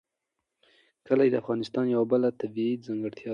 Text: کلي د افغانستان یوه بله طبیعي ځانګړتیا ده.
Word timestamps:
کلي 1.07 1.27
د 1.31 1.35
افغانستان 1.43 1.85
یوه 1.95 2.05
بله 2.11 2.27
طبیعي 2.41 2.75
ځانګړتیا 2.85 3.25
ده. 3.29 3.29